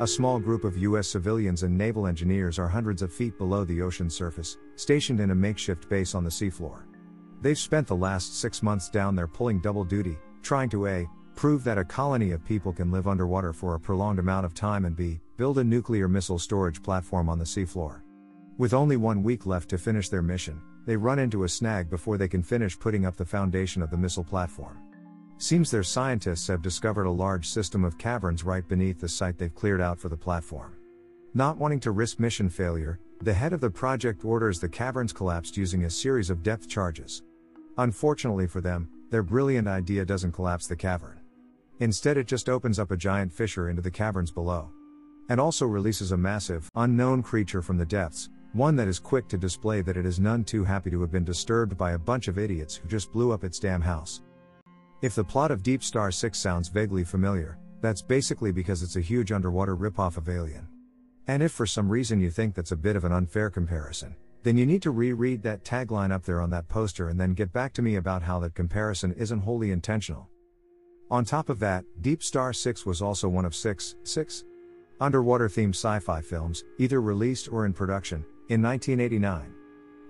[0.00, 1.06] A small group of U.S.
[1.06, 5.34] civilians and naval engineers are hundreds of feet below the ocean surface, stationed in a
[5.36, 6.82] makeshift base on the seafloor.
[7.42, 11.08] They've spent the last six months down there pulling double duty, trying to A.
[11.36, 14.84] prove that a colony of people can live underwater for a prolonged amount of time
[14.84, 15.20] and B.
[15.36, 18.02] build a nuclear missile storage platform on the seafloor.
[18.58, 22.18] With only one week left to finish their mission, they run into a snag before
[22.18, 24.76] they can finish putting up the foundation of the missile platform.
[25.38, 29.54] Seems their scientists have discovered a large system of caverns right beneath the site they've
[29.54, 30.76] cleared out for the platform.
[31.34, 35.56] Not wanting to risk mission failure, the head of the project orders the caverns collapsed
[35.56, 37.22] using a series of depth charges.
[37.78, 41.18] Unfortunately for them, their brilliant idea doesn't collapse the cavern.
[41.80, 44.70] Instead, it just opens up a giant fissure into the caverns below.
[45.28, 49.38] And also releases a massive, unknown creature from the depths, one that is quick to
[49.38, 52.38] display that it is none too happy to have been disturbed by a bunch of
[52.38, 54.22] idiots who just blew up its damn house.
[55.04, 59.02] If the plot of Deep Star 6 sounds vaguely familiar, that's basically because it's a
[59.02, 60.66] huge underwater ripoff of Alien.
[61.26, 64.56] And if for some reason you think that's a bit of an unfair comparison, then
[64.56, 67.74] you need to reread that tagline up there on that poster and then get back
[67.74, 70.26] to me about how that comparison isn't wholly intentional.
[71.10, 74.44] On top of that, Deep Star 6 was also one of six, six
[75.02, 79.52] underwater themed sci fi films, either released or in production, in 1989.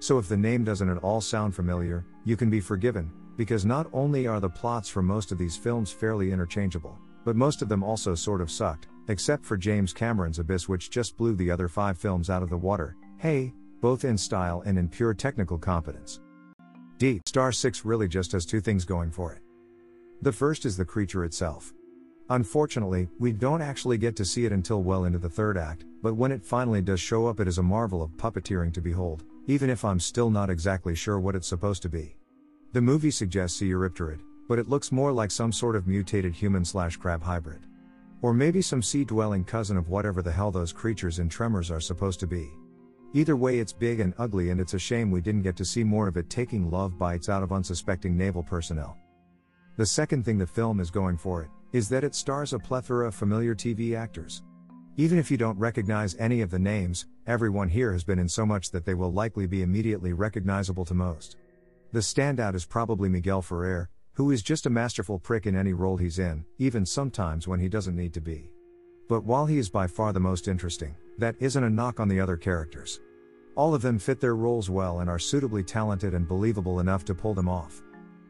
[0.00, 3.10] So if the name doesn't at all sound familiar, you can be forgiven,
[3.42, 7.60] because not only are the plots for most of these films fairly interchangeable, but most
[7.60, 11.50] of them also sort of sucked, except for James Cameron's Abyss, which just blew the
[11.50, 15.58] other five films out of the water, hey, both in style and in pure technical
[15.58, 16.20] competence.
[16.98, 19.40] Deep Star 6 really just has two things going for it.
[20.20, 21.74] The first is the creature itself.
[22.30, 26.14] Unfortunately, we don't actually get to see it until well into the third act, but
[26.14, 29.68] when it finally does show up, it is a marvel of puppeteering to behold, even
[29.68, 32.14] if I'm still not exactly sure what it's supposed to be.
[32.72, 36.64] The movie suggests a Eurypterid, but it looks more like some sort of mutated human
[36.64, 37.66] slash crab hybrid.
[38.22, 41.82] Or maybe some sea dwelling cousin of whatever the hell those creatures in Tremors are
[41.82, 42.50] supposed to be.
[43.12, 45.84] Either way, it's big and ugly, and it's a shame we didn't get to see
[45.84, 48.96] more of it taking love bites out of unsuspecting naval personnel.
[49.76, 53.08] The second thing the film is going for it is that it stars a plethora
[53.08, 54.42] of familiar TV actors.
[54.96, 58.46] Even if you don't recognize any of the names, everyone here has been in so
[58.46, 61.36] much that they will likely be immediately recognizable to most.
[61.92, 65.98] The standout is probably Miguel Ferrer, who is just a masterful prick in any role
[65.98, 68.50] he's in, even sometimes when he doesn't need to be.
[69.10, 72.18] But while he is by far the most interesting, that isn't a knock on the
[72.18, 73.00] other characters.
[73.56, 77.14] All of them fit their roles well and are suitably talented and believable enough to
[77.14, 77.82] pull them off.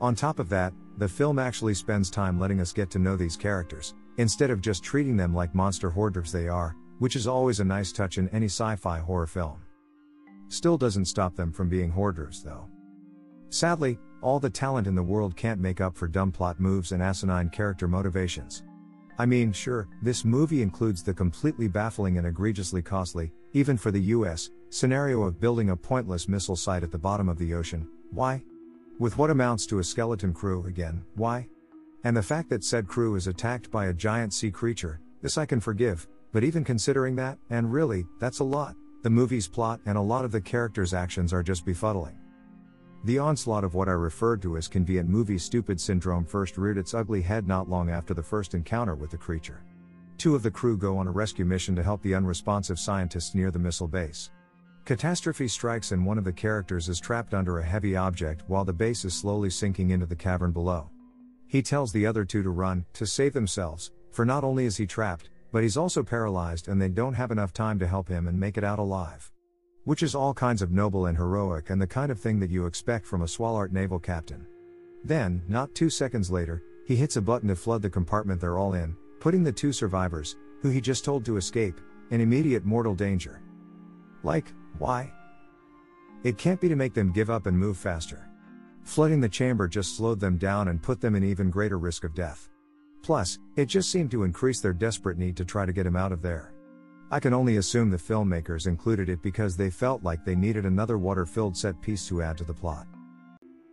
[0.00, 3.36] On top of that, the film actually spends time letting us get to know these
[3.36, 7.64] characters, instead of just treating them like monster hoarders they are, which is always a
[7.64, 9.60] nice touch in any sci fi horror film.
[10.48, 12.68] Still doesn't stop them from being hoarders, though.
[13.54, 17.00] Sadly, all the talent in the world can't make up for dumb plot moves and
[17.00, 18.64] asinine character motivations.
[19.16, 24.10] I mean, sure, this movie includes the completely baffling and egregiously costly, even for the
[24.16, 27.86] US, scenario of building a pointless missile site at the bottom of the ocean.
[28.10, 28.42] Why?
[28.98, 31.46] With what amounts to a skeleton crew again, why?
[32.02, 35.46] And the fact that said crew is attacked by a giant sea creature, this I
[35.46, 39.96] can forgive, but even considering that, and really, that's a lot, the movie's plot and
[39.96, 42.16] a lot of the characters' actions are just befuddling.
[43.04, 46.94] The onslaught of what I referred to as convenient movie stupid syndrome first reared its
[46.94, 49.62] ugly head not long after the first encounter with the creature.
[50.16, 53.50] Two of the crew go on a rescue mission to help the unresponsive scientists near
[53.50, 54.30] the missile base.
[54.86, 58.72] Catastrophe strikes and one of the characters is trapped under a heavy object while the
[58.72, 60.88] base is slowly sinking into the cavern below.
[61.46, 64.86] He tells the other two to run, to save themselves, for not only is he
[64.86, 68.40] trapped, but he's also paralyzed and they don't have enough time to help him and
[68.40, 69.30] make it out alive.
[69.84, 72.66] Which is all kinds of noble and heroic and the kind of thing that you
[72.66, 74.46] expect from a Swallart naval captain.
[75.04, 78.72] Then, not two seconds later, he hits a button to flood the compartment they're all
[78.72, 81.78] in, putting the two survivors, who he just told to escape,
[82.10, 83.42] in immediate mortal danger.
[84.22, 85.12] Like, why?
[86.22, 88.30] It can't be to make them give up and move faster.
[88.84, 92.14] Flooding the chamber just slowed them down and put them in even greater risk of
[92.14, 92.48] death.
[93.02, 96.12] Plus, it just seemed to increase their desperate need to try to get him out
[96.12, 96.53] of there.
[97.10, 100.98] I can only assume the filmmakers included it because they felt like they needed another
[100.98, 102.86] water filled set piece to add to the plot.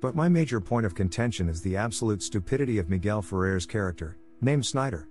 [0.00, 4.66] But my major point of contention is the absolute stupidity of Miguel Ferrer's character, named
[4.66, 5.08] Snyder.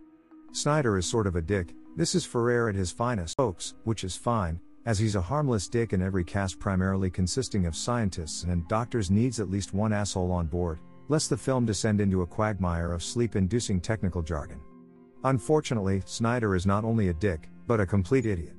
[0.51, 4.15] Snyder is sort of a dick, this is Ferrer at his finest, folks, which is
[4.15, 9.11] fine, as he's a harmless dick in every cast primarily consisting of scientists and doctors
[9.11, 10.79] needs at least one asshole on board,
[11.09, 14.59] lest the film descend into a quagmire of sleep inducing technical jargon.
[15.25, 18.57] Unfortunately, Snyder is not only a dick, but a complete idiot.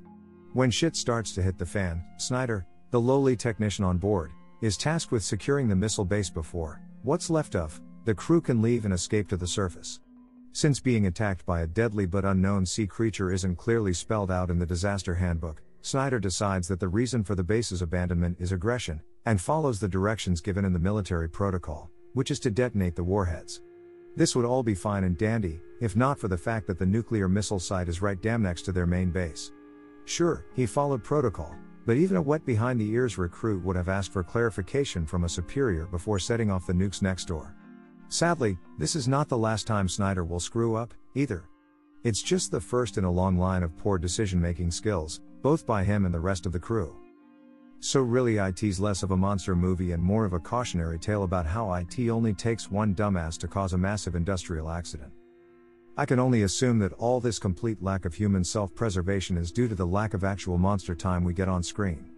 [0.55, 4.31] When shit starts to hit the fan, Snyder, the lowly technician on board,
[4.63, 8.87] is tasked with securing the missile base before, what's left of, the crew can leave
[8.87, 10.01] and escape to the surface.
[10.53, 14.59] Since being attacked by a deadly but unknown sea creature isn't clearly spelled out in
[14.59, 19.39] the disaster handbook, Snyder decides that the reason for the base's abandonment is aggression, and
[19.39, 23.61] follows the directions given in the military protocol, which is to detonate the warheads.
[24.15, 27.29] This would all be fine and dandy, if not for the fact that the nuclear
[27.29, 29.53] missile site is right damn next to their main base.
[30.05, 31.55] Sure, he followed protocol,
[31.87, 35.29] but even a wet behind the ears recruit would have asked for clarification from a
[35.29, 37.55] superior before setting off the nukes next door.
[38.09, 41.49] Sadly, this is not the last time Snyder will screw up, either.
[42.05, 45.85] It's just the first in a long line of poor decision making skills, both by
[45.85, 46.95] him and the rest of the crew.
[47.85, 51.47] So, really, IT's less of a monster movie and more of a cautionary tale about
[51.47, 55.11] how IT only takes one dumbass to cause a massive industrial accident.
[55.97, 59.67] I can only assume that all this complete lack of human self preservation is due
[59.67, 62.09] to the lack of actual monster time we get on screen.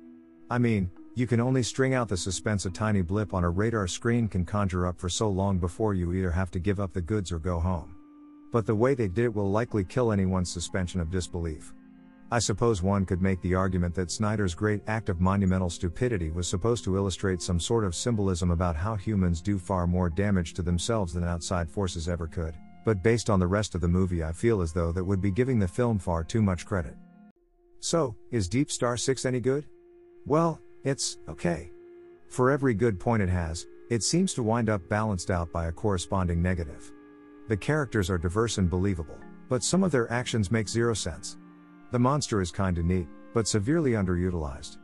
[0.51, 3.89] I mean, you can only string out the suspense a tiny blip on a radar
[3.89, 7.01] screen can conjure up for so long before you either have to give up the
[7.01, 7.95] goods or go home.
[8.53, 11.73] But the way they did it will likely kill anyone's suspension of disbelief.
[12.31, 16.49] I suppose one could make the argument that Snyder's great act of monumental stupidity was
[16.49, 20.63] supposed to illustrate some sort of symbolism about how humans do far more damage to
[20.63, 22.55] themselves than outside forces ever could,
[22.85, 25.31] but based on the rest of the movie, I feel as though that would be
[25.31, 26.97] giving the film far too much credit.
[27.81, 29.67] So, is Deep Star 6 any good?
[30.27, 31.71] Well, it's okay.
[32.29, 35.73] For every good point it has, it seems to wind up balanced out by a
[35.73, 36.91] corresponding negative.
[37.49, 39.19] The characters are diverse and believable,
[39.51, 41.37] but some of their actions make zero sense.
[41.91, 44.79] The monster is kinda neat, but severely underutilized.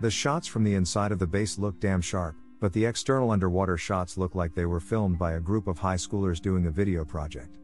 [0.00, 3.76] The shots from the inside of the base look damn sharp, but the external underwater
[3.76, 7.04] shots look like they were filmed by a group of high schoolers doing a video
[7.04, 7.58] project.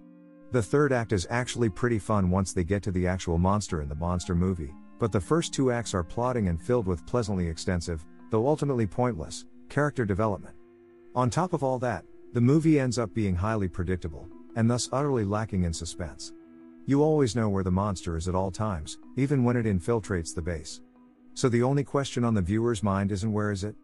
[0.52, 3.88] The third act is actually pretty fun once they get to the actual monster in
[3.88, 8.04] the monster movie, but the first two acts are plotting and filled with pleasantly extensive,
[8.30, 10.54] though ultimately pointless, character development.
[11.14, 15.24] On top of all that, the movie ends up being highly predictable, and thus utterly
[15.24, 16.32] lacking in suspense.
[16.88, 20.40] You always know where the monster is at all times, even when it infiltrates the
[20.40, 20.80] base.
[21.34, 23.74] So the only question on the viewer's mind isn't where is it?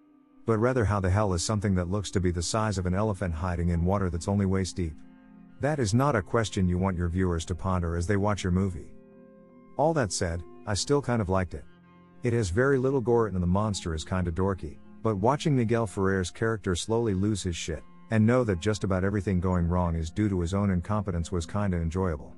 [0.46, 2.94] But rather how the hell is something that looks to be the size of an
[2.94, 4.94] elephant hiding in water that's only waist deep?
[5.60, 8.52] That is not a question you want your viewers to ponder as they watch your
[8.52, 8.94] movie.
[9.76, 11.64] All that said, I still kind of liked it.
[12.22, 16.30] It has very little gore and the monster is kinda dorky, but watching Miguel Ferrer's
[16.30, 17.82] character slowly lose his shit,
[18.12, 21.46] and know that just about everything going wrong is due to his own incompetence was
[21.46, 22.32] kinda enjoyable.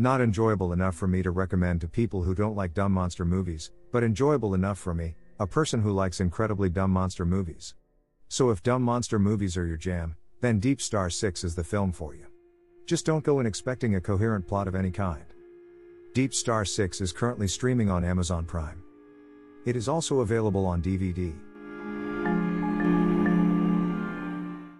[0.00, 3.72] Not enjoyable enough for me to recommend to people who don't like dumb monster movies,
[3.90, 7.74] but enjoyable enough for me, a person who likes incredibly dumb monster movies.
[8.28, 11.90] So if dumb monster movies are your jam, then Deep Star 6 is the film
[11.90, 12.26] for you.
[12.86, 15.24] Just don't go in expecting a coherent plot of any kind.
[16.14, 18.80] Deep Star 6 is currently streaming on Amazon Prime.
[19.66, 21.34] It is also available on DVD.